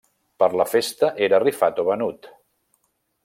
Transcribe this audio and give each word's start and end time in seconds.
Per 0.43 0.47
la 0.61 0.65
festa 0.69 1.09
era 1.27 1.41
rifat 1.45 1.81
o 1.83 1.87
venut. 1.91 2.31